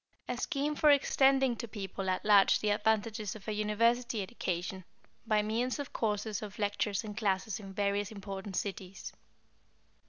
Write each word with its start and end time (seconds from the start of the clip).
= 0.17 0.27
A 0.27 0.35
scheme 0.35 0.73
for 0.75 0.89
extending 0.89 1.55
to 1.57 1.67
people 1.67 2.09
at 2.09 2.25
large 2.25 2.59
the 2.59 2.71
advantages 2.71 3.35
of 3.35 3.47
a 3.47 3.51
university 3.53 4.23
education, 4.23 4.83
by 5.27 5.43
means 5.43 5.77
of 5.77 5.93
courses 5.93 6.41
of 6.41 6.57
lectures 6.57 7.03
and 7.03 7.15
classes 7.15 7.59
in 7.59 7.71
various 7.71 8.09
important 8.11 8.55
cities. 8.55 9.13